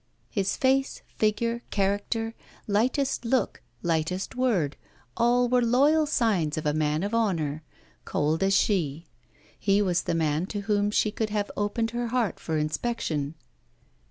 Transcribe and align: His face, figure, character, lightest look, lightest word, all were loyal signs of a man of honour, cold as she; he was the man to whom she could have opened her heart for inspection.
His 0.31 0.57
face, 0.57 1.03
figure, 1.19 1.61
character, 1.69 2.33
lightest 2.65 3.23
look, 3.23 3.61
lightest 3.83 4.33
word, 4.35 4.75
all 5.15 5.47
were 5.47 5.61
loyal 5.61 6.07
signs 6.07 6.57
of 6.57 6.65
a 6.65 6.73
man 6.73 7.03
of 7.03 7.13
honour, 7.13 7.61
cold 8.03 8.41
as 8.41 8.55
she; 8.55 9.05
he 9.59 9.79
was 9.79 10.01
the 10.01 10.15
man 10.15 10.47
to 10.47 10.61
whom 10.61 10.89
she 10.89 11.11
could 11.11 11.29
have 11.29 11.51
opened 11.55 11.91
her 11.91 12.07
heart 12.07 12.39
for 12.39 12.57
inspection. 12.57 13.35